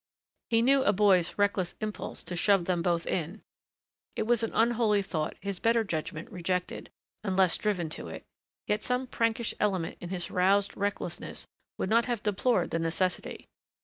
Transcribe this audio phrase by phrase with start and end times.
[0.49, 3.43] He knew a boy's reckless impulse to shove them both in.
[4.15, 6.89] It was an unholy thought his better judgment rejected
[7.23, 8.23] unless driven to it
[8.65, 11.45] yet some prankish element in his roused recklessness
[11.77, 13.47] would not have deplored the necessity.